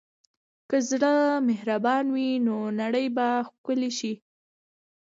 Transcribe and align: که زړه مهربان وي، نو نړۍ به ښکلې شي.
که 0.69 0.77
زړه 0.89 1.13
مهربان 1.49 2.05
وي، 2.15 2.31
نو 2.47 2.55
نړۍ 2.81 3.07
به 3.15 3.27
ښکلې 3.47 3.91
شي. 3.97 4.13